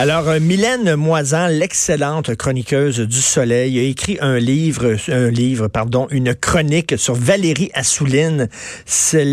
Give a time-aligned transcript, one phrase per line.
[0.00, 6.06] Alors, euh, Mylène Moisan, l'excellente chroniqueuse du Soleil, a écrit un livre, un livre, pardon,
[6.12, 8.48] une chronique sur Valérie Assouline.
[8.86, 9.24] C'est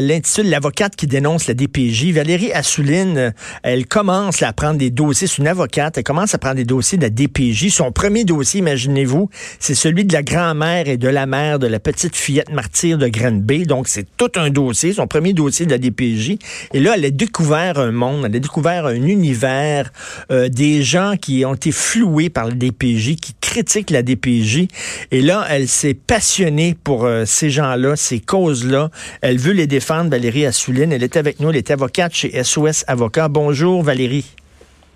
[0.00, 2.12] l'intitule L'avocate qui dénonce la DPJ.
[2.12, 3.34] Valérie Assouline,
[3.64, 6.98] elle commence à prendre des dossiers, c'est une avocate, elle commence à prendre des dossiers
[6.98, 7.70] de la DPJ.
[7.70, 11.80] Son premier dossier, imaginez-vous, c'est celui de la grand-mère et de la mère de la
[11.80, 13.64] petite fillette martyre de Granby.
[13.64, 16.38] Donc, c'est tout un dossier, son premier dossier de la DPJ.
[16.74, 19.90] Et là, elle a découvert un monde, elle a découvert un univers
[20.30, 24.68] euh, des gens qui ont été floués par la DPJ, qui critiquent la DPJ.
[25.10, 28.90] Et là, elle s'est passionnée pour euh, ces gens-là, ces causes-là.
[29.20, 30.92] Elle veut les défendre, Valérie Assouline.
[30.92, 33.28] Elle est avec nous, elle est avocate chez SOS Avocat.
[33.28, 34.26] Bonjour, Valérie.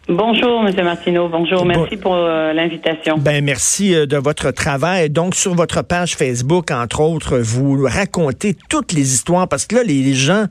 [0.09, 0.85] Bonjour, M.
[0.85, 1.29] Martineau.
[1.29, 1.65] Bonjour.
[1.65, 3.19] Merci pour euh, l'invitation.
[3.19, 5.11] Ben, merci de votre travail.
[5.11, 9.83] Donc, sur votre page Facebook, entre autres, vous racontez toutes les histoires parce que là,
[9.83, 10.45] les gens,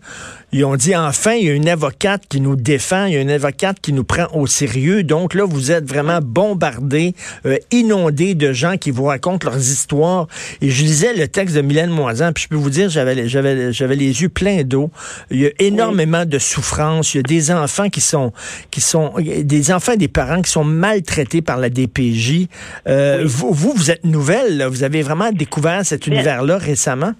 [0.55, 3.19] ils ont dit enfin, il y a une avocate qui nous défend, il y a
[3.19, 5.03] une avocate qui nous prend au sérieux.
[5.03, 7.13] Donc là, vous êtes vraiment bombardé,
[7.45, 10.29] euh, inondé de gens qui vous racontent leurs histoires.
[10.61, 13.73] Et je lisais le texte de Mylène Moisan, puis je peux vous dire, j'avais, j'avais,
[13.73, 14.91] j'avais les yeux pleins d'eau.
[15.29, 17.13] Il y a énormément de souffrance.
[17.13, 18.31] Il y a des enfants qui sont,
[18.71, 22.47] qui sont, des enfants et des parents qui sont maltraités par la DPJ.
[22.87, 24.65] Euh, vous, vous, vous êtes nouvelle.
[24.69, 27.11] Vous avez vraiment découvert cet univers-là récemment?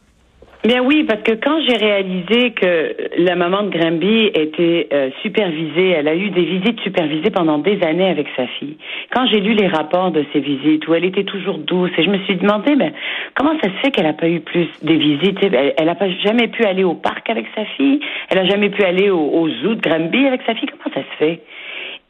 [0.66, 5.90] Bien oui, parce que quand j'ai réalisé que la maman de Grimby était euh, supervisée,
[5.90, 8.76] elle a eu des visites supervisées pendant des années avec sa fille.
[9.14, 12.10] Quand j'ai lu les rapports de ces visites où elle était toujours douce, et je
[12.10, 12.94] me suis demandé, ben,
[13.36, 15.38] comment ça se fait qu'elle n'a pas eu plus des visites?
[15.44, 18.00] Elle n'a pas jamais pu aller au parc avec sa fille,
[18.31, 20.68] elle n'a jamais pu aller au, au zoo de Grimby avec sa fille?
[20.68, 21.42] Comment ça se fait?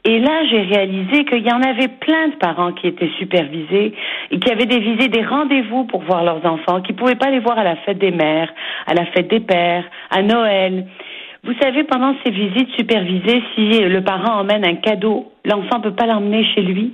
[0.06, 3.92] Et là, j'ai réalisé qu'il y en avait plein de parents qui étaient supervisés
[4.30, 7.58] et qui avaient dévisé des rendez-vous pour voir leurs enfants, qui pouvaient pas les voir
[7.58, 8.48] à la fête des mères,
[8.86, 10.86] à la fête des pères, à Noël.
[11.42, 16.06] Vous savez, pendant ces visites supervisées, si le parent emmène un cadeau, l'enfant peut pas
[16.06, 16.92] l'emmener chez lui.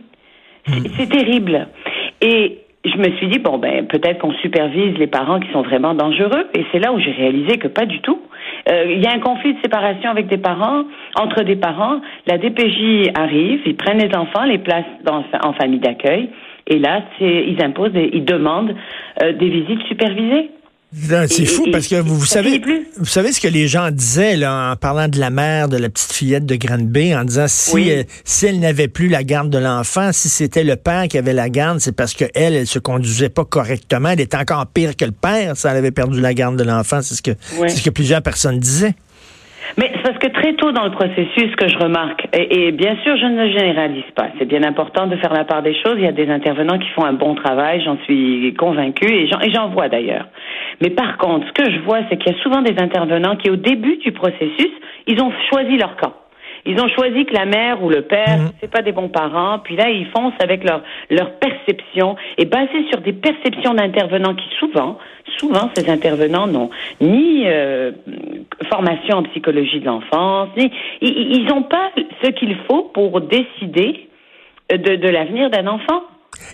[0.67, 1.09] C'est hmm.
[1.09, 1.69] terrible.
[2.23, 5.95] Et je me suis dit, bon, ben, peut-être qu'on supervise les parents qui sont vraiment
[5.95, 6.49] dangereux.
[6.55, 8.21] Et c'est là où j'ai réalisé que pas du tout.
[8.69, 10.85] Euh, il y a un conflit de séparation avec des parents,
[11.15, 12.01] entre des parents.
[12.27, 16.31] La DPJ arrive, ils prennent les enfants, les placent en famille d'accueil.
[16.67, 18.75] Et là, ils imposent, ils demandent
[19.23, 20.51] euh, des visites supervisées.
[20.95, 22.61] C'est fou parce que vous, savez,
[22.99, 25.89] vous savez ce que les gens disaient là, en parlant de la mère de la
[25.89, 29.57] petite fillette de Granby, en disant si, euh, si elle n'avait plus la garde de
[29.57, 32.79] l'enfant, si c'était le père qui avait la garde, c'est parce que elle, elle se
[32.79, 34.11] conduisait pas correctement.
[34.11, 37.01] Elle était encore pire que le père, ça elle avait perdu la garde de l'enfant.
[37.01, 38.95] C'est ce que, c'est ce que plusieurs personnes disaient.
[39.79, 43.17] Mais c'est parce que très tôt dans le processus, que je remarque, et, bien sûr,
[43.17, 44.29] je ne généralise pas.
[44.39, 45.95] C'est bien important de faire la part des choses.
[45.97, 49.69] Il y a des intervenants qui font un bon travail, j'en suis convaincue, et j'en
[49.69, 50.27] vois d'ailleurs.
[50.81, 53.51] Mais par contre, ce que je vois, c'est qu'il y a souvent des intervenants qui,
[53.51, 54.71] au début du processus,
[55.07, 56.13] ils ont choisi leur camp.
[56.65, 58.51] Ils ont choisi que la mère ou le père, mmh.
[58.61, 62.87] c'est pas des bons parents, puis là ils foncent avec leur leur perception et basé
[62.91, 64.99] sur des perceptions d'intervenants qui souvent,
[65.39, 66.71] souvent ces intervenants n'ont
[67.01, 67.93] ni euh,
[68.71, 70.71] formation en psychologie de l'enfance, ni
[71.01, 71.91] ils n'ont pas
[72.23, 74.09] ce qu'il faut pour décider
[74.71, 76.03] de, de l'avenir d'un enfant.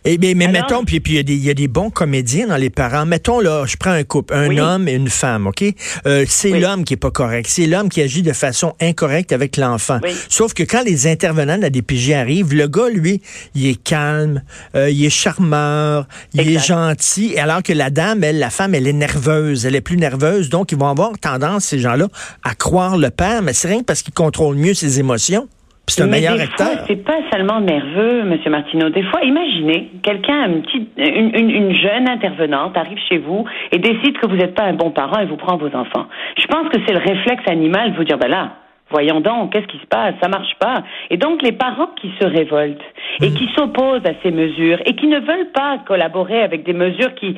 [0.04, 3.06] Eh bien, mais mettons, puis il y, y, a des bons comédiens dans les parents.
[3.06, 5.64] Mettons, là, je prends un couple, un homme et une femme, OK?
[6.06, 7.48] Euh, c'est l'homme qui est pas correct.
[7.48, 10.00] C'est l'homme qui agit de façon incorrecte avec l'enfant.
[10.28, 13.20] Sauf que quand les intervenants de la DPJ arrivent, le gars, lui,
[13.54, 14.42] il est calme,
[14.74, 18.86] euh, il est charmeur, il est gentil, alors que la dame, elle, la femme, elle
[18.86, 20.48] est nerveuse, elle est plus nerveuse.
[20.48, 22.08] Donc, ils vont avoir tendance, ces gens-là,
[22.44, 25.48] à croire le père, mais c'est rien parce qu'ils contrôlent mieux ses émotions
[25.88, 26.84] c'est un meilleur acteur.
[26.86, 28.90] C'est pas seulement nerveux, Monsieur Martineau.
[28.90, 34.26] Des fois, imaginez, quelqu'un, une, une, une, jeune intervenante arrive chez vous et décide que
[34.26, 36.06] vous n'êtes pas un bon parent et vous prend vos enfants.
[36.36, 38.52] Je pense que c'est le réflexe animal de vous dire, ben là,
[38.90, 40.82] voyons donc, qu'est-ce qui se passe, ça marche pas.
[41.10, 42.78] Et donc les parents qui se révoltent
[43.20, 47.14] et qui s'opposent à ces mesures et qui ne veulent pas collaborer avec des mesures
[47.14, 47.36] qui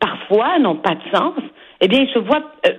[0.00, 1.34] parfois n'ont pas de sens,
[1.80, 2.72] eh bien ils se voient euh,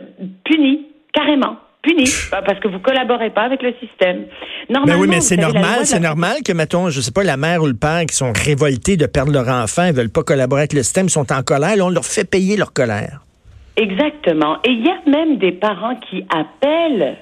[0.44, 4.26] punis carrément puni parce que vous collaborez pas avec le système.
[4.70, 7.62] Normalement, ben oui, mais c'est normal, c'est normal que mettons, je sais pas, la mère
[7.62, 10.74] ou le père qui sont révoltés de perdre leur enfant, ils veulent pas collaborer avec
[10.74, 13.22] le système, ils sont en colère, là, on leur fait payer leur colère.
[13.78, 14.58] Exactement.
[14.64, 17.18] Et il y a même des parents qui appellent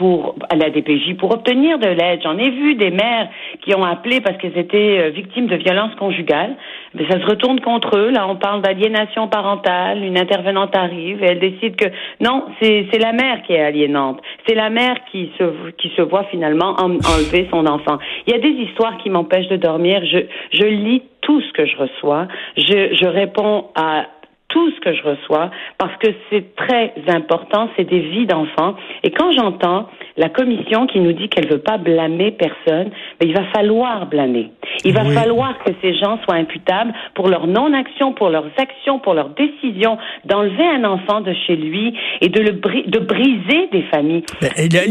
[0.00, 2.20] pour à la DPJ pour obtenir de l'aide.
[2.22, 3.28] J'en ai vu des mères
[3.60, 6.56] qui ont appelé parce qu'elles étaient euh, victimes de violences conjugales.
[6.94, 8.10] Mais ça se retourne contre eux.
[8.10, 10.02] Là, on parle d'aliénation parentale.
[10.02, 11.84] Une intervenante arrive et elle décide que
[12.18, 14.22] non, c'est la mère qui est aliénante.
[14.48, 17.98] C'est la mère qui se qui se voit finalement enlever son enfant.
[18.26, 20.02] Il y a des histoires qui m'empêchent de dormir.
[20.06, 20.20] Je
[20.52, 22.26] je lis tout ce que je reçois.
[22.56, 24.06] Je je réponds à
[24.50, 28.74] tout ce que je reçois parce que c'est très important, c'est des vies d'enfants.
[29.02, 33.32] Et quand j'entends la commission qui nous dit qu'elle veut pas blâmer personne, mais il
[33.32, 34.50] va falloir blâmer.
[34.84, 39.14] Il va falloir que ces gens soient imputables pour leur non-action, pour leurs actions, pour
[39.14, 44.24] leurs décisions, d'enlever un enfant de chez lui et de le de briser des familles.
[44.40, 44.84] Ben, là,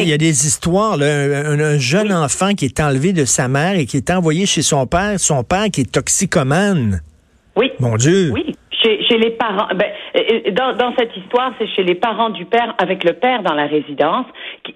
[0.00, 0.94] il, y a des, histoires.
[0.94, 4.86] un, jeune enfant qui est enlevé de sa mère et qui est envoyé chez son
[4.86, 7.02] père, son père qui est toxicomane.
[7.56, 7.70] Oui.
[7.78, 8.30] Mon Dieu.
[8.32, 9.68] Oui chez, les parents.
[9.74, 9.90] Ben,
[10.52, 13.66] dans, dans, cette histoire, c'est chez les parents du père, avec le père dans la
[13.66, 14.26] résidence,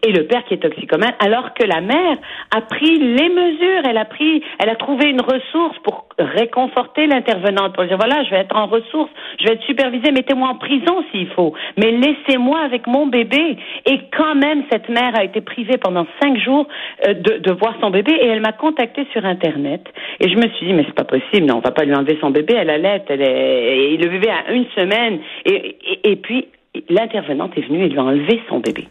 [0.02, 2.16] et le père qui est toxicomane, alors que la mère
[2.54, 7.74] a pris les mesures, elle a pris, elle a trouvé une ressource pour réconforter l'intervenante,
[7.74, 11.04] pour dire voilà, je vais être en ressource, je vais être supervisée, mettez-moi en prison
[11.12, 13.56] s'il faut, mais laissez-moi avec mon bébé.
[13.86, 16.66] Et quand même, cette mère a été privée pendant cinq jours
[17.06, 19.82] euh, de, de voir son bébé, et elle m'a contactée sur Internet,
[20.20, 22.18] et je me suis dit mais c'est pas possible, non, on va pas lui enlever
[22.20, 25.20] son bébé, elle allait, elle est le bébé a une semaine.
[25.44, 26.48] Et, et, puis,
[26.88, 28.86] l'intervenante est venue et lui a enlevé son bébé.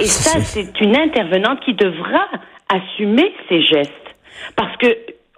[0.00, 2.26] Et ça, c'est une intervenante qui devra
[2.68, 3.92] assumer ses gestes.
[4.56, 4.86] Parce que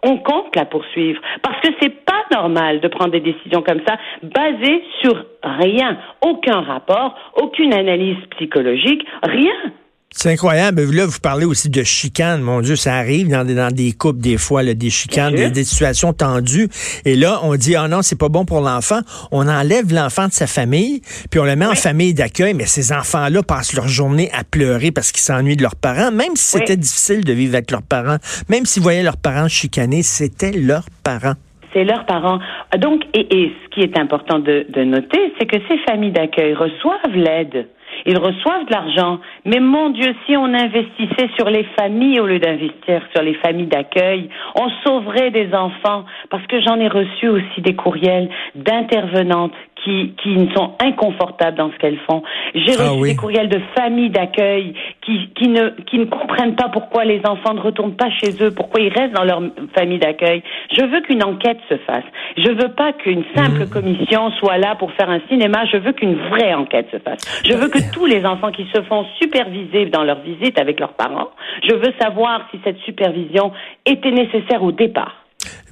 [0.04, 1.20] on compte la poursuivre.
[1.42, 5.98] Parce que c'est pas normal de prendre des décisions comme ça, basées sur rien.
[6.20, 9.72] Aucun rapport, aucune analyse psychologique, rien.
[10.14, 10.82] C'est incroyable.
[10.94, 12.42] Là, vous parlez aussi de chicanes.
[12.42, 15.64] Mon Dieu, ça arrive dans des, dans des couples, des fois, là, des chicanes, des,
[15.64, 16.68] situations tendues.
[17.04, 19.00] Et là, on dit, ah non, c'est pas bon pour l'enfant.
[19.30, 21.00] On enlève l'enfant de sa famille,
[21.30, 22.54] puis on le met en famille d'accueil.
[22.54, 26.12] Mais ces enfants-là passent leur journée à pleurer parce qu'ils s'ennuient de leurs parents.
[26.12, 28.18] Même si c'était difficile de vivre avec leurs parents,
[28.48, 31.34] même s'ils voyaient leurs parents chicanés, c'était leurs parents
[31.74, 32.38] c'est leurs parents.
[32.78, 36.52] Donc, et, et, ce qui est important de, de noter, c'est que ces familles d'accueil
[36.52, 37.66] reçoivent l'aide.
[38.06, 39.18] Ils reçoivent de l'argent.
[39.44, 43.66] Mais mon Dieu, si on investissait sur les familles au lieu d'investir sur les familles
[43.66, 46.04] d'accueil, on sauverait des enfants.
[46.30, 49.52] Parce que j'en ai reçu aussi des courriels d'intervenantes
[49.84, 52.22] qui, qui sont inconfortables dans ce qu'elles font.
[52.54, 54.74] J'ai ah reçu des courriels de familles d'accueil
[55.04, 58.50] qui, qui, ne, qui ne comprennent pas pourquoi les enfants ne retournent pas chez eux,
[58.50, 59.42] pourquoi ils restent dans leur
[59.74, 60.42] famille d'accueil.
[60.76, 62.04] Je veux qu'une enquête se fasse.
[62.36, 63.70] Je veux pas qu'une simple mmh.
[63.70, 65.64] commission soit là pour faire un cinéma.
[65.66, 67.42] Je veux qu'une vraie enquête se fasse.
[67.44, 70.94] Je veux que tous les enfants qui se font superviser dans leur visite avec leurs
[70.94, 71.30] parents,
[71.68, 73.52] je veux savoir si cette supervision
[73.86, 75.21] était nécessaire au départ.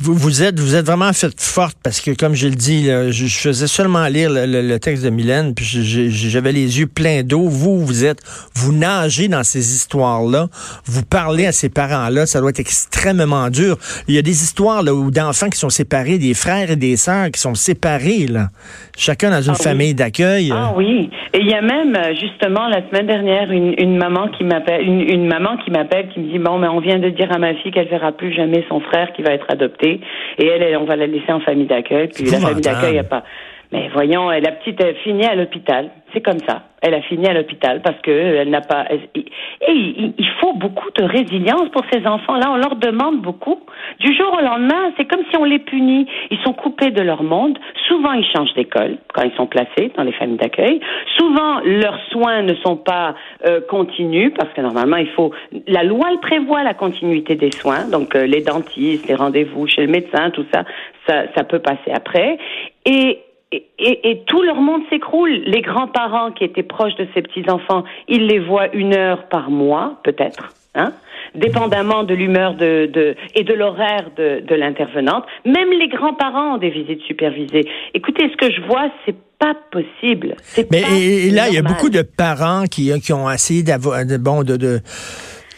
[0.03, 3.27] Vous, vous êtes vous êtes vraiment fait forte parce que comme je le dis, je,
[3.27, 7.43] faisais seulement lire le, texte de Mylène, puis j'avais les yeux pleins d'eau.
[7.43, 8.21] Vous, vous êtes
[8.55, 10.47] vous nagez dans ces histoires-là,
[10.87, 13.77] vous parlez à ces parents-là, ça doit être extrêmement dur.
[14.09, 16.97] Il y a des histoires là où d'enfants qui sont séparés, des frères et des
[16.97, 18.49] sœurs qui sont séparés là,
[18.97, 20.51] chacun dans une ah famille d'accueil.
[20.51, 24.45] Ah oui, et il y a même justement la semaine dernière une, une maman qui
[24.45, 27.31] m'appelle, une, une maman qui m'appelle qui me dit bon mais on vient de dire
[27.31, 30.77] à ma fille qu'elle verra plus jamais son frère qui va être adopté et elle,
[30.77, 32.09] on va la laisser en famille d'accueil.
[32.09, 33.25] Puis la famille d'accueil a pas.
[33.73, 35.91] Mais voyons, la petite a fini à l'hôpital.
[36.13, 36.63] C'est comme ça.
[36.83, 38.87] Elle a fini à l'hôpital parce que elle n'a pas.
[38.93, 39.27] Et
[39.69, 42.51] il faut beaucoup de résilience pour ces enfants-là.
[42.51, 43.61] On leur demande beaucoup.
[43.99, 46.07] Du jour au lendemain, c'est comme si on les punit.
[46.31, 47.59] Ils sont coupés de leur monde.
[47.87, 50.81] Souvent, ils changent d'école quand ils sont placés dans les familles d'accueil.
[51.19, 53.15] Souvent, leurs soins ne sont pas
[53.47, 55.33] euh, continus parce que normalement, il faut.
[55.67, 57.89] La loi le prévoit la continuité des soins.
[57.91, 60.65] Donc, euh, les dentistes, les rendez-vous chez le médecin, tout ça,
[61.07, 62.39] ça, ça peut passer après.
[62.87, 63.19] Et
[63.53, 65.43] et, et, tout leur monde s'écroule.
[65.45, 69.99] Les grands-parents qui étaient proches de ces petits-enfants, ils les voient une heure par mois,
[70.05, 70.93] peut-être, hein,
[71.35, 75.25] dépendamment de l'humeur de, de, et de l'horaire de, de l'intervenante.
[75.45, 77.69] Même les grands-parents ont des visites supervisées.
[77.95, 80.37] Écoutez, ce que je vois, c'est pas possible.
[80.71, 84.45] Mais et, là, il y a beaucoup de parents qui, qui ont essayé d'avoir, bon,
[84.45, 84.81] de, de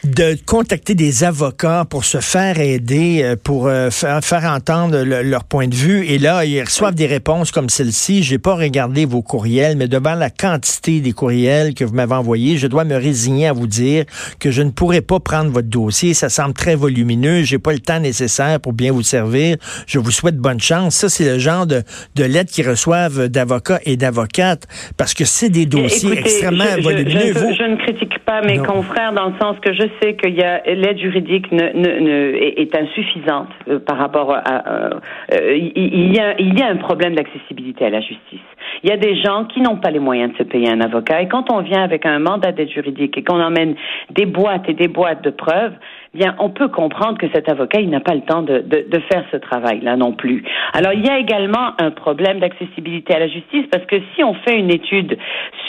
[0.04, 5.68] de contacter des avocats pour se faire aider, euh, pour euh, faire, entendre leur point
[5.68, 6.04] de vue.
[6.06, 8.25] Et là, ils reçoivent des réponses comme celle-ci.
[8.25, 12.56] J'ai pas regardé vos courriels, mais devant la quantité des courriels que vous m'avez envoyés,
[12.59, 14.04] je dois me résigner à vous dire
[14.40, 16.14] que je ne pourrai pas prendre votre dossier.
[16.14, 17.42] Ça semble très volumineux.
[17.42, 19.56] J'ai pas le temps nécessaire pour bien vous servir.
[19.87, 20.97] Je vous souhaite bonne chance.
[20.97, 21.82] Ça, c'est le genre de,
[22.16, 24.66] de lettres qu'ils reçoivent d'avocats et d'avocates
[24.97, 27.35] parce que c'est des dossiers extrêmement volumineux.
[27.35, 31.47] Je, ne critique pas mes confrères dans le sens que je sais que l'aide juridique
[31.53, 34.65] est insuffisante euh, par rapport à.
[34.69, 38.41] Euh, il, y a, il y a un problème d'accessibilité à la justice.
[38.83, 41.23] Il y a des gens qui n'ont pas les moyens de se payer un avocat.
[41.23, 43.75] Et quand on vient avec un mandat d'aide juridique et qu'on emmène
[44.11, 45.75] des boîtes et des boîtes de preuves,
[46.14, 48.99] bien, on peut comprendre que cet avocat, il n'a pas le temps de, de, de
[49.11, 50.45] faire ce travail-là non plus.
[50.73, 54.35] Alors, il y a également un problème d'accessibilité à la justice parce que si on
[54.35, 55.16] fait une étude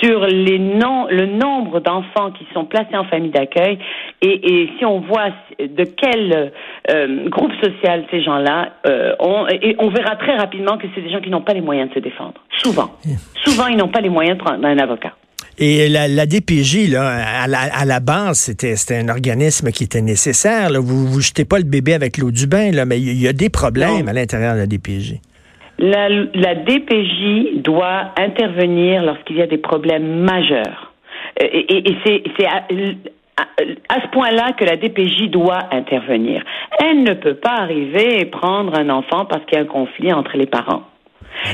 [0.01, 3.77] sur les le nombre d'enfants qui sont placés en famille d'accueil
[4.21, 6.51] et, et, si on voit de quel
[6.89, 11.12] euh, groupe social ces gens-là, euh, on, et on verra très rapidement que c'est des
[11.12, 12.35] gens qui n'ont pas les moyens de se défendre.
[12.50, 12.91] Souvent.
[13.43, 15.13] Souvent, ils n'ont pas les moyens de prendre un avocat.
[15.60, 20.01] Et la, la DPJ, là, à la, à la base, c'était, un organisme qui était
[20.01, 20.69] nécessaire.
[20.69, 20.79] Là.
[20.79, 23.33] Vous ne jetez pas le bébé avec l'eau du bain, là, mais il y, a
[23.33, 24.07] des problèmes non.
[24.07, 25.19] à l'intérieur de la DPJ.
[25.79, 30.93] La, la, DPJ doit intervenir lorsqu'il y a des problèmes majeurs.
[31.39, 36.43] Et, et, et c'est, à, ce point-là que la DPJ doit intervenir.
[36.79, 40.13] Elle ne peut pas arriver et prendre un enfant parce qu'il y a un conflit
[40.13, 40.83] entre les parents.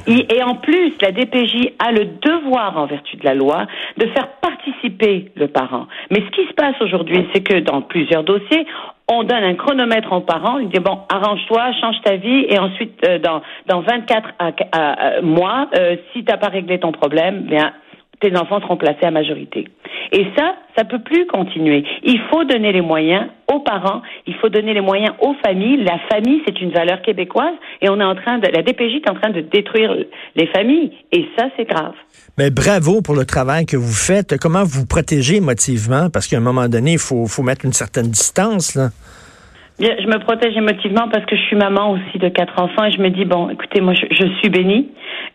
[0.08, 3.68] Et, en plus, la DPJ a le devoir, en vertu de la loi,
[3.98, 5.88] de faire participer le parent.
[6.12, 8.66] Mais ce qui se passe aujourd'hui, c'est que dans plusieurs dossiers,
[9.08, 13.00] on donne un chronomètre aux parents, il dit bon, arrange-toi, change ta vie, et ensuite,
[13.08, 17.42] euh, dans, dans 24 à, à, à mois, euh, si t'as pas réglé ton problème,
[17.42, 17.74] bien,
[18.20, 19.68] tes enfants seront placés à majorité.
[20.12, 21.84] Et ça, ça peut plus continuer.
[22.04, 25.84] Il faut donner les moyens aux parents, il faut donner les moyens aux familles.
[25.84, 29.10] La famille, c'est une valeur québécoise et on est en train de, la DPJ est
[29.10, 29.96] en train de détruire
[30.36, 30.92] les familles.
[31.12, 31.94] Et ça, c'est grave.
[32.38, 34.38] Mais bravo pour le travail que vous faites.
[34.40, 36.10] Comment vous protégez émotivement?
[36.10, 38.90] Parce qu'à un moment donné, il faut, faut mettre une certaine distance, là.
[39.80, 42.92] Bien, je me protège émotivement parce que je suis maman aussi de quatre enfants et
[42.92, 44.90] je me dis bon, écoutez, moi je, je suis bénie,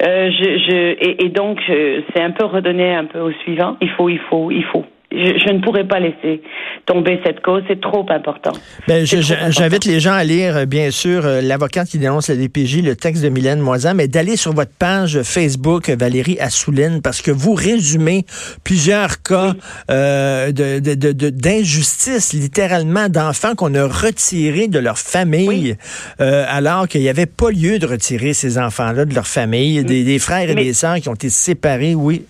[0.04, 3.76] je, je et, et donc c'est un peu redonner un peu au suivant.
[3.80, 4.84] Il faut, il faut, il faut
[5.14, 6.42] je, je, ne pourrais pas laisser
[6.86, 7.62] tomber cette cause.
[7.68, 8.52] C'est trop important.
[8.88, 12.82] Ben, J'invite les gens à lire, euh, bien sûr, euh, l'avocate qui dénonce la DPJ,
[12.82, 17.30] le texte de Mylène Moisan, mais d'aller sur votre page Facebook, Valérie Assouline, parce que
[17.30, 18.24] vous résumez
[18.64, 19.60] plusieurs cas oui.
[19.90, 25.74] euh, d'injustice, de, de, littéralement, d'enfants qu'on a retirés de leur famille, oui.
[26.20, 30.04] euh, alors qu'il n'y avait pas lieu de retirer ces enfants-là de leur famille, des,
[30.04, 30.64] des frères et mais...
[30.64, 32.24] des sœurs qui ont été séparés, oui.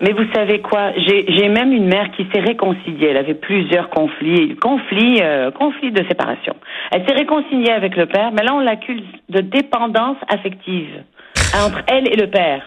[0.00, 0.92] Mais vous savez quoi?
[0.96, 3.08] J'ai même une mère qui s'est réconciliée.
[3.10, 6.56] Elle avait plusieurs conflits, conflits, euh, conflits de séparation.
[6.90, 11.02] Elle s'est réconciliée avec le père, mais là on l'accuse de dépendance affective
[11.66, 12.62] entre elle et le père.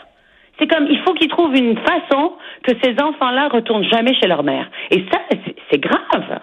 [0.60, 4.44] C'est comme il faut qu'ils trouvent une façon que ces enfants-là retournent jamais chez leur
[4.44, 4.70] mère.
[4.92, 5.18] Et ça,
[5.72, 6.40] c'est grave.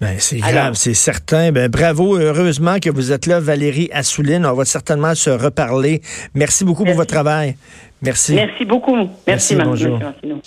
[0.00, 1.52] Ben, c'est grave, c'est certain.
[1.52, 4.46] Ben, bravo, heureusement que vous êtes là, Valérie Assouline.
[4.46, 6.00] On va certainement se reparler.
[6.34, 6.96] Merci beaucoup Merci.
[6.96, 7.54] pour votre travail.
[8.02, 8.34] Merci.
[8.34, 8.96] Merci beaucoup.
[8.96, 9.98] Merci, Merci bonjour.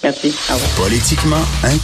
[0.03, 0.35] Merci.
[0.77, 1.81] Politiquement incorrect.